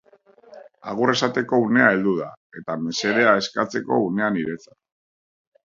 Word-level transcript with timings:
Agur 0.93 1.11
esateko 1.13 1.59
unea 1.65 1.91
heldu 1.97 2.15
da, 2.21 2.31
eta 2.61 2.79
mesedea 2.87 3.37
eskatzeko 3.45 4.03
unea 4.09 4.33
niretzat. 4.41 4.77